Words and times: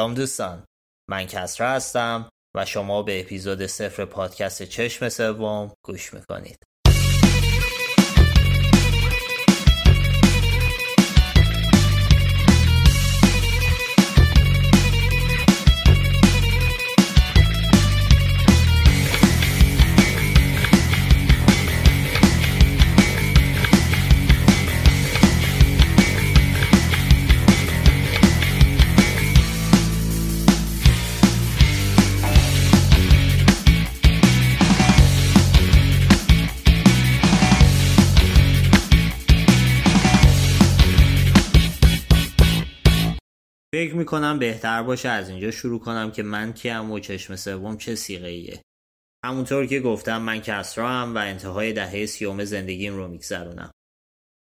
سلام 0.00 0.14
دوستان. 0.14 0.64
من 1.10 1.26
کسرا 1.26 1.70
هستم 1.70 2.28
و 2.54 2.64
شما 2.64 3.02
به 3.02 3.20
اپیزود 3.20 3.66
صفر 3.66 4.04
پادکست 4.04 4.62
چشم 4.62 5.08
سوم 5.08 5.72
گوش 5.84 6.14
می‌کنید. 6.14 6.58
فکر 43.74 43.94
می‌کنم 43.94 44.38
بهتر 44.38 44.82
باشه 44.82 45.08
از 45.08 45.28
اینجا 45.28 45.50
شروع 45.50 45.80
کنم 45.80 46.10
که 46.10 46.22
من 46.22 46.52
کیم 46.52 46.90
و 46.90 46.98
چشم 46.98 47.36
سوم 47.36 47.76
چه 47.76 47.94
سیغه 47.94 48.28
ایه. 48.28 48.62
همونطور 49.24 49.66
که 49.66 49.80
گفتم 49.80 50.22
من 50.22 50.40
کسرا 50.40 50.88
هم 50.88 51.14
و 51.14 51.18
انتهای 51.18 51.72
دهه 51.72 52.06
سیوم 52.06 52.44
زندگیم 52.44 52.96
رو 52.96 53.08
میگذرونم. 53.08 53.70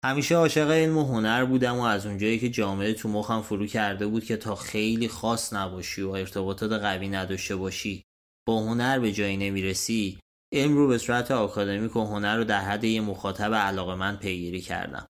همیشه 0.06 0.36
عاشق 0.36 0.72
علم 0.72 0.98
و 0.98 1.04
هنر 1.04 1.46
بودم 1.46 1.76
و 1.76 1.82
از 1.82 2.06
اونجایی 2.06 2.40
که 2.40 2.50
جامعه 2.50 2.94
تو 2.94 3.10
مخم 3.10 3.42
فرو 3.42 3.66
کرده 3.66 4.08
بود 4.08 4.26
که 4.26 4.38
تا 4.38 4.56
خیلی 4.56 5.08
خاص 5.08 5.54
نباشی 5.54 6.02
و 6.02 6.10
ارتباطات 6.10 6.72
قوی 6.72 7.08
نداشته 7.08 7.56
باشی 7.56 8.04
با 8.48 8.60
هنر 8.60 9.00
به 9.00 9.12
جایی 9.12 9.38
نمی‌رسی 9.38 10.20
علم 10.54 10.76
رو 10.76 10.88
به 10.88 10.98
صورت 10.98 11.32
آکادمیک 11.32 11.96
و 11.96 12.06
هنر 12.06 12.38
رو 12.38 12.44
در 12.44 12.62
حد 12.62 12.84
یه 12.84 13.02
مخاطب 13.02 13.54
علاقه 13.54 13.96
من 13.96 14.18
پیگیری 14.18 14.62
کردم. 14.62 15.08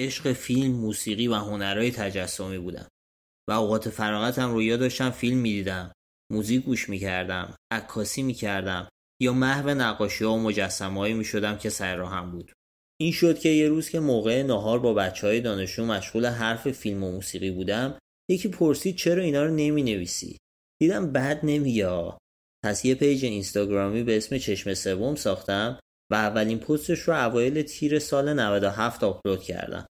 عشق 0.00 0.32
فیلم، 0.32 0.72
موسیقی 0.72 1.28
و 1.28 1.34
هنرهای 1.34 1.90
تجسمی 1.90 2.58
بودم. 2.58 2.88
و 3.48 3.52
اوقات 3.52 3.88
فراغتم 3.88 4.52
رو 4.52 4.62
یا 4.62 4.76
داشتم 4.76 5.10
فیلم 5.10 5.38
می‌دیدم 5.38 5.92
موزیک 6.32 6.64
گوش 6.64 6.88
می‌کردم 6.88 7.54
عکاسی 7.72 8.22
می‌کردم 8.22 8.88
یا 9.22 9.32
محو 9.32 9.68
نقاشی 9.68 10.24
ها 10.24 10.32
و 10.32 10.40
مجسمه 10.40 10.98
هایی 10.98 11.14
می‌شدم 11.14 11.58
که 11.58 11.70
سر 11.70 11.96
راهم 11.96 12.30
بود. 12.30 12.52
این 13.00 13.12
شد 13.12 13.38
که 13.38 13.48
یه 13.48 13.68
روز 13.68 13.88
که 13.88 14.00
موقع 14.00 14.42
نهار 14.42 14.78
با 14.78 14.94
بچه 14.94 15.26
های 15.26 15.40
دانشجو 15.40 15.84
مشغول 15.84 16.26
حرف 16.26 16.70
فیلم 16.70 17.04
و 17.04 17.12
موسیقی 17.12 17.50
بودم 17.50 17.98
یکی 18.30 18.48
پرسید 18.48 18.96
چرا 18.96 19.22
اینا 19.22 19.44
رو 19.44 19.50
نمی 19.50 19.82
نویسی 19.82 20.38
دیدم 20.82 21.12
بد 21.12 21.40
نمیگه 21.42 22.12
پس 22.64 22.84
یه 22.84 22.94
پیج 22.94 23.24
اینستاگرامی 23.24 24.02
به 24.02 24.16
اسم 24.16 24.38
چشم 24.38 24.74
سوم 24.74 25.14
ساختم 25.14 25.80
و 26.12 26.14
اولین 26.14 26.58
پستش 26.58 26.98
رو 26.98 27.26
اوایل 27.26 27.62
تیر 27.62 27.98
سال 27.98 28.32
97 28.32 29.04
آپلود 29.04 29.42
کردم. 29.42 29.86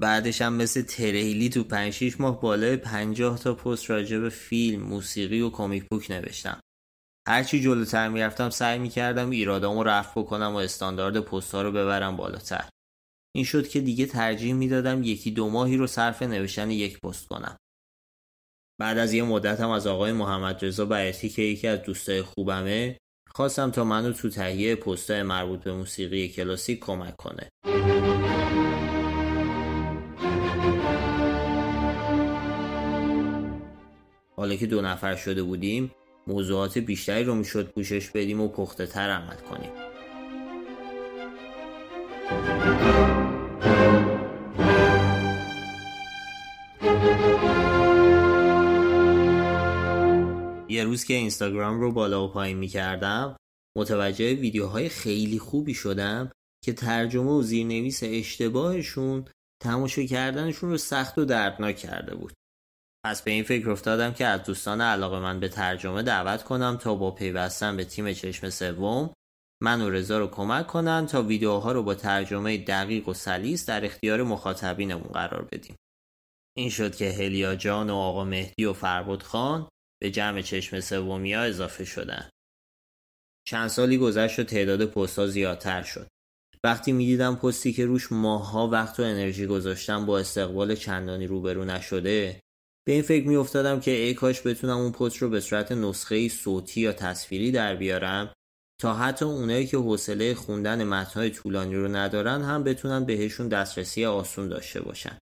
بعدش 0.00 0.42
هم 0.42 0.52
مثل 0.52 0.82
تریلی 0.82 1.48
تو 1.48 1.64
5 1.64 1.92
6 1.92 2.20
ماه 2.20 2.40
بالای 2.40 2.76
50 2.76 3.38
تا 3.38 3.54
پست 3.54 3.90
راجع 3.90 4.18
به 4.18 4.28
فیلم، 4.28 4.82
موسیقی 4.82 5.40
و 5.40 5.50
کمیک 5.50 5.84
بوک 5.90 6.10
نوشتم. 6.10 6.60
هرچی 7.28 7.60
جلوتر 7.60 8.08
می‌رفتم 8.08 8.50
سعی 8.50 8.78
می‌کردم 8.78 9.30
ایرادامو 9.30 9.82
رفع 9.82 10.20
بکنم 10.20 10.52
و 10.52 10.56
استاندارد 10.56 11.20
پست 11.20 11.54
رو 11.54 11.72
ببرم 11.72 12.16
بالاتر. 12.16 12.68
این 13.36 13.44
شد 13.44 13.68
که 13.68 13.80
دیگه 13.80 14.06
ترجیح 14.06 14.54
می‌دادم 14.54 15.02
یکی 15.02 15.30
دو 15.30 15.50
ماهی 15.50 15.76
رو 15.76 15.86
صرف 15.86 16.22
نوشتن 16.22 16.70
یک 16.70 17.00
پست 17.00 17.28
کنم. 17.28 17.56
بعد 18.80 18.98
از 18.98 19.12
یه 19.12 19.22
مدت 19.22 19.60
هم 19.60 19.70
از 19.70 19.86
آقای 19.86 20.12
محمد 20.12 20.64
رضا 20.64 20.86
بیاتی 20.86 21.28
که 21.28 21.42
یکی 21.42 21.68
از 21.68 21.82
دوستای 21.82 22.22
خوبمه 22.22 22.98
خواستم 23.34 23.70
تا 23.70 23.84
منو 23.84 24.12
تو 24.12 24.30
تهیه 24.30 24.76
پستای 24.76 25.22
مربوط 25.22 25.62
به 25.62 25.72
موسیقی 25.72 26.28
کلاسیک 26.28 26.80
کمک 26.80 27.16
کنه. 27.16 27.48
حالا 34.40 34.56
که 34.56 34.66
دو 34.66 34.80
نفر 34.80 35.16
شده 35.16 35.42
بودیم 35.42 35.90
موضوعات 36.26 36.78
بیشتری 36.78 37.24
رو 37.24 37.34
می‌شد 37.34 37.72
پوشش 37.72 38.10
بدیم 38.10 38.40
و 38.40 38.48
پخته 38.48 38.86
تر 38.86 39.10
عمل 39.10 39.36
کنیم. 39.36 39.70
یه 50.68 50.84
روز 50.84 51.04
که 51.04 51.14
اینستاگرام 51.14 51.80
رو 51.80 51.92
بالا 51.92 52.24
و 52.24 52.32
پایین 52.32 52.58
می‌کردم 52.58 53.36
متوجه 53.76 54.34
ویدیوهای 54.34 54.88
خیلی 54.88 55.38
خوبی 55.38 55.74
شدم 55.74 56.32
که 56.64 56.72
ترجمه 56.72 57.30
و 57.30 57.42
زیرنویس 57.42 58.00
اشتباهشون 58.02 59.24
تماشا 59.62 60.02
کردنشون 60.02 60.70
رو 60.70 60.76
سخت 60.76 61.18
و 61.18 61.24
دردناک 61.24 61.76
کرده 61.76 62.14
بود. 62.14 62.39
پس 63.04 63.22
به 63.22 63.30
این 63.30 63.44
فکر 63.44 63.70
افتادم 63.70 64.12
که 64.12 64.26
از 64.26 64.44
دوستان 64.44 64.80
علاقه 64.80 65.18
من 65.18 65.40
به 65.40 65.48
ترجمه 65.48 66.02
دعوت 66.02 66.42
کنم 66.42 66.76
تا 66.76 66.94
با 66.94 67.10
پیوستن 67.10 67.76
به 67.76 67.84
تیم 67.84 68.12
چشم 68.12 68.50
سوم 68.50 69.14
من 69.62 69.80
و 69.80 69.90
رضا 69.90 70.18
رو 70.18 70.26
کمک 70.26 70.66
کنن 70.66 71.06
تا 71.06 71.22
ویدیوها 71.22 71.72
رو 71.72 71.82
با 71.82 71.94
ترجمه 71.94 72.58
دقیق 72.58 73.08
و 73.08 73.14
سلیس 73.14 73.66
در 73.66 73.84
اختیار 73.84 74.22
مخاطبینمون 74.22 75.12
قرار 75.12 75.48
بدیم. 75.52 75.76
این 76.56 76.70
شد 76.70 76.96
که 76.96 77.10
هلیا 77.10 77.54
جان 77.54 77.90
و 77.90 77.94
آقا 77.94 78.24
مهدی 78.24 78.64
و 78.64 78.72
فربود 78.72 79.22
خان 79.22 79.68
به 80.02 80.10
جمع 80.10 80.42
چشم 80.42 80.80
سومی 80.80 81.34
ها 81.34 81.42
اضافه 81.42 81.84
شدن. 81.84 82.30
چند 83.46 83.68
سالی 83.68 83.98
گذشت 83.98 84.38
و 84.38 84.44
تعداد 84.44 84.86
پست 84.86 85.26
زیادتر 85.26 85.82
شد. 85.82 86.08
وقتی 86.64 86.92
می‌دیدم 86.92 87.36
پستی 87.36 87.72
که 87.72 87.86
روش 87.86 88.12
ماها 88.12 88.68
وقت 88.68 89.00
و 89.00 89.02
انرژی 89.02 89.46
گذاشتم 89.46 90.06
با 90.06 90.18
استقبال 90.18 90.74
چندانی 90.74 91.26
روبرو 91.26 91.64
نشده 91.64 92.40
به 92.86 92.92
این 92.92 93.02
فکر 93.02 93.28
می 93.28 93.36
افتادم 93.36 93.80
که 93.80 93.90
ای 93.90 94.14
کاش 94.14 94.46
بتونم 94.46 94.76
اون 94.76 94.92
پست 94.92 95.16
رو 95.16 95.28
به 95.28 95.40
صورت 95.40 95.72
نسخه 95.72 96.28
صوتی 96.28 96.80
یا 96.80 96.92
تصویری 96.92 97.52
در 97.52 97.76
بیارم 97.76 98.32
تا 98.80 98.94
حتی 98.94 99.24
اونایی 99.24 99.66
که 99.66 99.76
حوصله 99.76 100.34
خوندن 100.34 100.84
متنهای 100.84 101.30
طولانی 101.30 101.74
رو 101.74 101.88
ندارن 101.96 102.42
هم 102.42 102.64
بتونن 102.64 103.04
بهشون 103.04 103.48
دسترسی 103.48 104.04
آسون 104.04 104.48
داشته 104.48 104.80
باشن. 104.80 105.18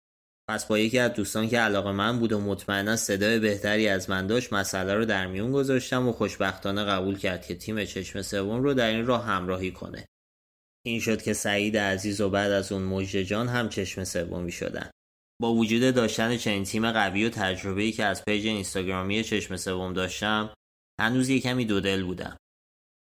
پس 0.48 0.66
با 0.66 0.78
یکی 0.78 0.98
از 0.98 1.12
دوستان 1.12 1.48
که 1.48 1.58
علاقه 1.58 1.92
من 1.92 2.18
بود 2.18 2.32
و 2.32 2.40
مطمئنا 2.40 2.96
صدای 2.96 3.38
بهتری 3.38 3.88
از 3.88 4.10
من 4.10 4.26
داشت 4.26 4.52
مسئله 4.52 4.94
رو 4.94 5.04
در 5.04 5.26
میون 5.26 5.52
گذاشتم 5.52 6.08
و 6.08 6.12
خوشبختانه 6.12 6.84
قبول 6.84 7.18
کرد 7.18 7.46
که 7.46 7.54
تیم 7.54 7.84
چشم 7.84 8.22
سوم 8.22 8.62
رو 8.62 8.74
در 8.74 8.88
این 8.88 9.06
راه 9.06 9.24
همراهی 9.24 9.70
کنه. 9.70 10.06
این 10.84 11.00
شد 11.00 11.22
که 11.22 11.32
سعید 11.32 11.76
عزیز 11.76 12.20
و 12.20 12.30
بعد 12.30 12.52
از 12.52 12.72
اون 12.72 12.82
مجد 12.82 13.22
جان 13.22 13.48
هم 13.48 13.68
چشم 13.68 14.04
سومی 14.04 14.52
شدن. 14.52 14.90
با 15.40 15.54
وجود 15.54 15.94
داشتن 15.94 16.36
چنین 16.36 16.64
تیم 16.64 16.92
قوی 16.92 17.24
و 17.24 17.30
تجربه‌ای 17.30 17.92
که 17.92 18.04
از 18.04 18.24
پیج 18.24 18.46
اینستاگرامی 18.46 19.24
چشم 19.24 19.56
سوم 19.56 19.92
داشتم 19.92 20.54
هنوز 21.00 21.28
یه 21.28 21.40
کمی 21.40 21.64
دودل 21.64 22.04
بودم 22.04 22.36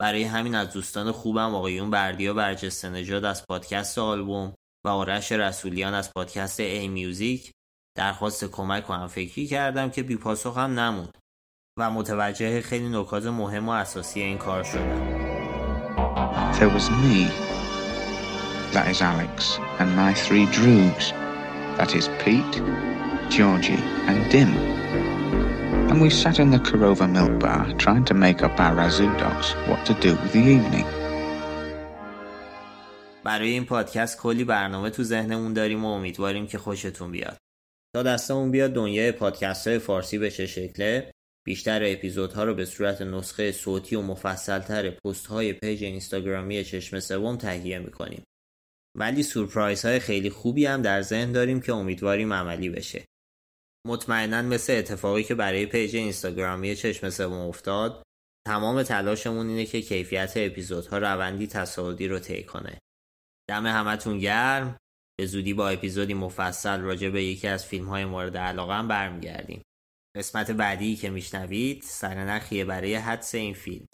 برای 0.02 0.24
همین 0.24 0.56
از 0.56 0.74
دوستان 0.74 1.12
خوبم 1.12 1.56
آقایون 1.56 1.90
بردیا 1.90 2.34
برجسته 2.34 2.90
نژاد 2.90 3.26
از 3.26 3.46
پادکست 3.50 3.98
آلبوم 3.98 4.54
و 4.86 4.90
آرش 4.90 5.32
رسولیان 5.32 5.94
از 5.94 6.14
پادکست 6.14 6.60
ای 6.60 6.88
میوزیک 6.88 7.52
درخواست 7.98 8.46
کمک 8.46 8.90
و 8.90 8.94
همفکری 8.94 9.48
کردم 9.48 9.90
که 9.90 10.04
بی 10.04 10.16
پاسخ 10.16 10.58
هم 10.58 10.80
نموند 10.80 11.18
و 11.80 11.92
متوجه 11.92 12.62
خیلی 12.62 12.90
نکات 12.90 13.26
مهم 13.26 13.70
و 13.70 13.72
اساسی 13.72 14.22
این 14.22 14.38
کار 14.38 14.64
شدم 14.64 15.22
There 16.60 16.70
was 16.70 16.92
me, 16.92 17.26
that 18.74 18.88
is 18.92 19.02
Alex, 19.02 19.58
and 19.80 19.96
my 19.96 20.14
three 20.14 20.46
droogs. 20.46 21.14
That 21.82 21.96
is 21.96 22.08
Pete, 22.24 22.58
Georgie, 23.36 23.84
and 24.10 24.20
Dim. 24.32 24.52
And 25.90 25.98
we 26.04 26.10
sat 26.12 26.38
in 26.44 26.52
the 26.52 26.60
Korova 26.68 27.08
milk 27.18 27.34
bar 27.40 27.64
trying 27.84 28.06
to 28.10 28.14
make 28.14 28.40
up 28.48 28.56
our 28.60 28.76
razoo 28.80 29.12
dogs 29.24 29.48
what 29.68 29.82
to 29.88 29.94
do 30.06 30.12
with 30.22 30.32
the 30.32 30.44
evening. 30.56 30.88
برای 33.24 33.50
این 33.50 33.66
پادکست 33.66 34.18
کلی 34.18 34.44
برنامه 34.44 34.90
تو 34.90 35.04
ذهنمون 35.04 35.54
داریم 35.54 35.86
و 35.86 35.88
امیدواریم 35.88 36.48
که 36.48 36.58
خوشتون 36.58 37.12
بیاد. 37.12 37.38
تا 37.96 38.04
دستمون 38.04 38.52
بیاد 38.52 38.74
دنیای 38.74 39.12
پادکست 39.12 39.68
های 39.68 39.80
فارسی 39.80 40.18
به 40.18 40.32
چه 40.32 40.46
شکله 40.46 41.12
بیشتر 41.46 41.82
اپیزودها 41.84 42.44
رو 42.44 42.54
به 42.54 42.66
صورت 42.66 43.02
نسخه 43.02 43.52
صوتی 43.52 43.96
و 43.96 44.02
مفصلتر 44.02 44.90
پست 44.90 45.28
های 45.28 45.54
پیج 45.54 45.84
اینستاگرامی 45.84 46.64
چشم 46.64 47.00
سوم 47.00 47.38
تهیه 47.38 47.80
می‌کنیم. 47.80 48.24
ولی 48.98 49.24
سورپرایز 49.24 49.86
های 49.86 50.00
خیلی 50.00 50.30
خوبی 50.30 50.66
هم 50.66 50.82
در 50.82 51.02
ذهن 51.02 51.32
داریم 51.32 51.62
که 51.62 51.74
امیدواریم 51.74 52.34
عملی 52.34 52.70
بشه. 52.70 53.06
مطمئنا 53.88 54.42
مثل 54.42 54.74
اتفاقی 54.74 55.24
که 55.24 55.36
برای 55.36 55.66
پیج 55.66 55.96
اینستاگرامی 55.96 56.76
چشم 56.76 57.10
سوم 57.10 57.48
افتاد 57.48 58.04
تمام 58.48 58.84
تلاشمون 58.84 59.50
اینه 59.50 59.66
که 59.66 59.82
کیفیت 59.82 60.34
اپیزودها 60.36 60.98
روندی 60.98 61.48
تصاعدی 61.48 62.08
رو 62.08 62.20
طی 62.20 62.44
کنه. 62.44 62.80
دم 63.50 63.66
همتون 63.66 64.20
گرم 64.20 64.78
به 65.20 65.26
زودی 65.26 65.54
با 65.54 65.70
اپیزودی 65.70 66.14
مفصل 66.14 66.80
راجع 66.80 67.10
به 67.10 67.24
یکی 67.24 67.48
از 67.48 67.66
فیلم 67.66 67.86
های 67.86 68.06
مورد 68.06 68.38
علاقه 68.38 68.74
هم 68.74 68.88
برمیگردیم. 68.88 69.62
قسمت 70.18 70.52
بعدی 70.52 70.96
که 70.96 71.10
میشنوید 71.10 71.82
سرنخیه 71.82 72.66
برای 72.66 72.96
حدس 72.96 73.36
این 73.36 73.54
فیلم 73.54 73.86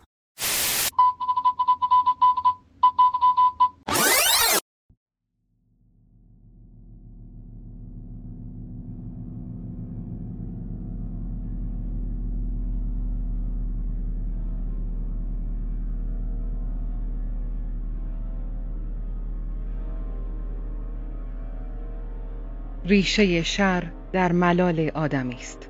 ریشه 22.88 23.44
شر 23.44 23.84
در 24.12 24.32
ملال 24.32 24.92
آدمی 24.94 25.36
است. 25.36 25.70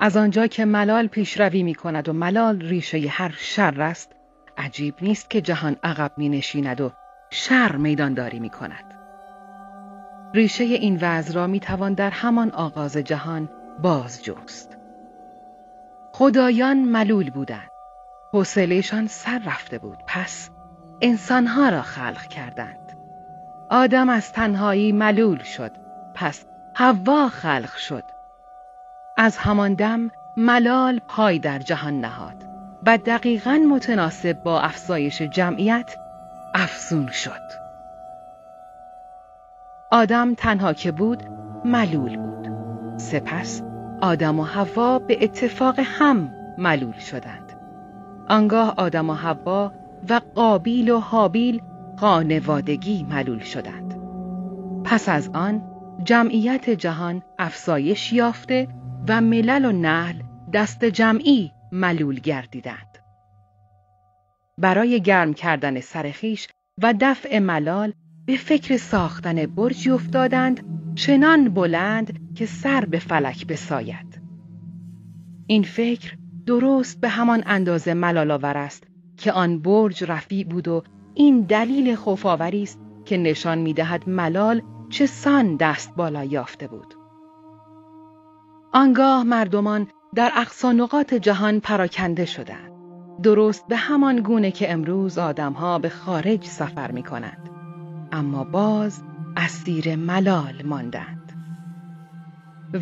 از 0.00 0.16
آنجا 0.16 0.46
که 0.46 0.64
ملال 0.64 1.06
پیشروی 1.06 1.62
می 1.62 1.74
کند 1.74 2.08
و 2.08 2.12
ملال 2.12 2.60
ریشه 2.60 2.98
هر 3.08 3.34
شر 3.38 3.82
است 3.82 4.12
عجیب 4.58 4.94
نیست 5.02 5.30
که 5.30 5.40
جهان 5.40 5.76
عقب 5.84 6.12
می 6.16 6.28
نشیند 6.28 6.80
و 6.80 6.90
شر 7.30 7.76
میدانداری 7.76 8.40
می 8.40 8.50
کند. 8.50 8.94
ریشه 10.34 10.64
این 10.64 10.98
وضع 11.02 11.34
را 11.34 11.46
می 11.46 11.60
توان 11.60 11.94
در 11.94 12.10
همان 12.10 12.50
آغاز 12.50 12.96
جهان 12.96 13.48
بازجست. 13.82 14.76
خدایان 16.12 16.76
ملول 16.76 17.30
بودند. 17.30 17.70
حوصلهشان 18.32 19.06
سر 19.06 19.38
رفته 19.46 19.78
بود. 19.78 19.98
پس 20.06 20.50
انسانها 21.00 21.68
را 21.68 21.82
خلق 21.82 22.26
کردند. 22.26 22.83
آدم 23.74 24.08
از 24.08 24.32
تنهایی 24.32 24.92
ملول 24.92 25.42
شد. 25.42 25.70
پس 26.14 26.44
حوا 26.74 27.28
خلق 27.28 27.76
شد. 27.76 28.04
از 29.16 29.36
همان 29.36 29.74
دم 29.74 30.10
ملال 30.36 31.00
پای 31.08 31.38
در 31.38 31.58
جهان 31.58 32.00
نهاد 32.00 32.36
و 32.86 32.98
دقیقا 32.98 33.60
متناسب 33.70 34.42
با 34.42 34.60
افزایش 34.60 35.22
جمعیت 35.22 35.96
افزون 36.54 37.06
شد. 37.06 37.40
آدم 39.90 40.34
تنها 40.34 40.72
که 40.72 40.92
بود 40.92 41.22
ملول 41.64 42.16
بود. 42.16 42.48
سپس 42.96 43.62
آدم 44.00 44.40
و 44.40 44.44
حوا 44.44 44.98
به 44.98 45.24
اتفاق 45.24 45.74
هم 45.78 46.30
ملول 46.58 46.98
شدند. 46.98 47.52
آنگاه 48.28 48.74
آدم 48.76 49.10
و 49.10 49.14
حوا 49.14 49.72
و 50.08 50.20
قابیل 50.34 50.90
و 50.90 50.98
حابیل 50.98 51.62
خانوادگی 51.96 53.02
ملول 53.02 53.38
شدند. 53.38 53.94
پس 54.84 55.08
از 55.08 55.30
آن 55.34 55.62
جمعیت 56.04 56.70
جهان 56.70 57.22
افزایش 57.38 58.12
یافته 58.12 58.68
و 59.08 59.20
ملل 59.20 59.64
و 59.64 59.72
نهل 59.72 60.22
دست 60.52 60.84
جمعی 60.84 61.52
ملول 61.72 62.20
گردیدند. 62.20 62.98
برای 64.58 65.00
گرم 65.00 65.34
کردن 65.34 65.80
سرخیش 65.80 66.48
و 66.82 66.94
دفع 67.00 67.38
ملال 67.38 67.92
به 68.26 68.36
فکر 68.36 68.76
ساختن 68.76 69.46
برجی 69.46 69.90
افتادند 69.90 70.60
چنان 70.94 71.48
بلند 71.48 72.34
که 72.34 72.46
سر 72.46 72.84
به 72.84 72.98
فلک 72.98 73.46
بساید. 73.46 74.20
این 75.46 75.62
فکر 75.62 76.16
درست 76.46 77.00
به 77.00 77.08
همان 77.08 77.42
اندازه 77.46 77.94
ملال 77.94 78.30
آور 78.30 78.56
است 78.56 78.86
که 79.16 79.32
آن 79.32 79.58
برج 79.58 80.04
رفیع 80.04 80.46
بود 80.46 80.68
و 80.68 80.82
این 81.14 81.40
دلیل 81.40 81.94
خوفاوری 81.94 82.62
است 82.62 82.80
که 83.04 83.16
نشان 83.16 83.58
می‌دهد 83.58 84.08
ملال 84.08 84.62
چه 84.90 85.06
سان 85.06 85.56
دست 85.56 85.96
بالا 85.96 86.24
یافته 86.24 86.68
بود. 86.68 86.94
آنگاه 88.72 89.22
مردمان 89.22 89.86
در 90.14 90.32
اقصانقات 90.36 91.14
جهان 91.14 91.60
پراکنده 91.60 92.24
شدند. 92.24 92.72
درست 93.22 93.66
به 93.66 93.76
همان 93.76 94.20
گونه 94.20 94.50
که 94.50 94.72
امروز 94.72 95.18
آدمها 95.18 95.78
به 95.78 95.88
خارج 95.88 96.44
سفر 96.44 96.90
می 96.90 97.02
کنند. 97.02 97.50
اما 98.12 98.44
باز 98.44 99.02
اسیر 99.36 99.96
ملال 99.96 100.62
ماندند. 100.64 101.32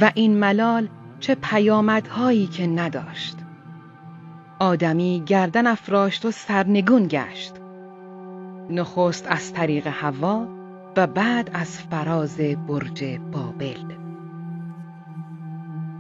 و 0.00 0.10
این 0.14 0.36
ملال 0.36 0.88
چه 1.20 1.34
پیامدهایی 1.34 2.46
که 2.46 2.66
نداشت. 2.66 3.36
آدمی 4.58 5.22
گردن 5.26 5.66
افراشت 5.66 6.24
و 6.24 6.30
سرنگون 6.30 7.06
گشت. 7.08 7.61
نخست 8.72 9.26
از 9.28 9.52
طریق 9.52 9.86
هوا 9.86 10.46
و 10.96 11.06
بعد 11.06 11.50
از 11.54 11.78
فراز 11.78 12.36
برج 12.38 13.18
بابل. 13.32 13.94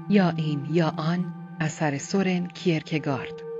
یا 0.08 0.32
این 0.36 0.66
یا 0.70 0.94
آن 0.96 1.34
اثر 1.60 1.98
سورن 1.98 2.46
کیرکگارد. 2.46 3.51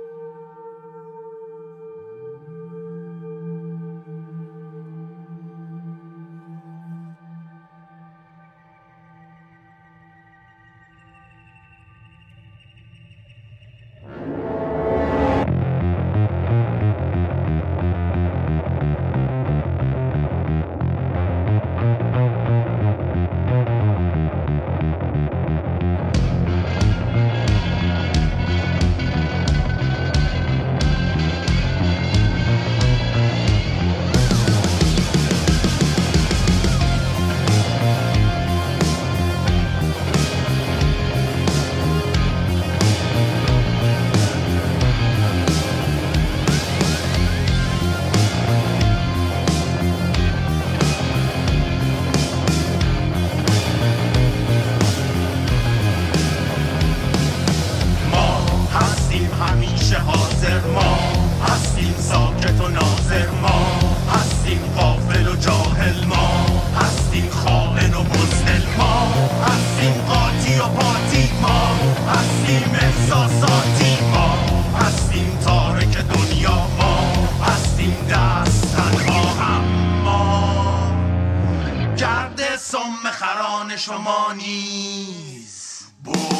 Boom. 86.03 86.32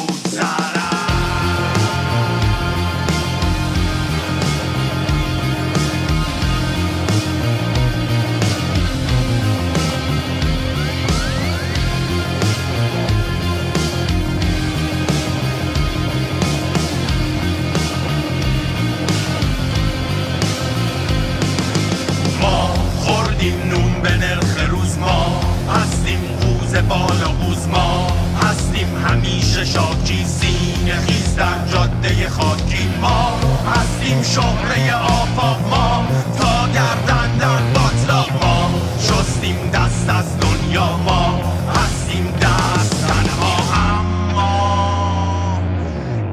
شاکی 29.64 30.24
سینه 30.24 31.00
خیز 31.00 31.36
در 31.36 31.66
جاده 31.72 32.28
خاکی. 32.28 32.88
ما 33.00 33.38
هستیم 33.74 34.22
شهره 34.22 34.94
آفاق 34.94 35.60
ما 35.70 36.06
تا 36.38 36.68
گردن 36.68 37.36
در 37.36 37.58
باطلاق. 37.74 38.44
ما 38.44 38.70
شستیم 38.98 39.70
دست 39.70 40.08
از 40.08 40.38
دنیا 40.40 40.96
ما 40.96 41.40
هستیم 41.76 42.34
دست 42.40 43.06
تنها 43.06 43.56
اما 43.98 45.58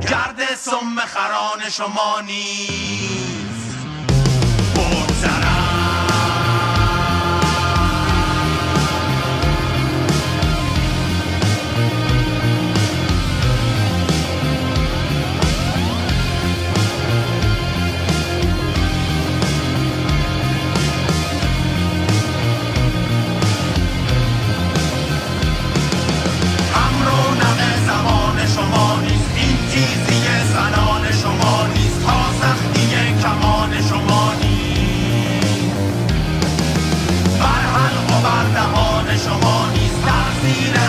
گرد 0.01 0.55
سم 0.57 0.95
خران 1.07 1.69
شما 1.69 2.21
نیست. 2.21 3.30
Mira. 40.51 40.80